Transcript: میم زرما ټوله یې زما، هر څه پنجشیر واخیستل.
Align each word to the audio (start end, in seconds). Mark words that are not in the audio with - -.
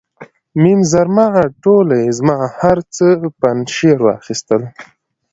میم 0.61 0.79
زرما 0.91 1.25
ټوله 1.63 1.95
یې 2.03 2.09
زما، 2.17 2.37
هر 2.59 2.77
څه 2.95 3.05
پنجشیر 3.41 3.97
واخیستل. 4.07 4.61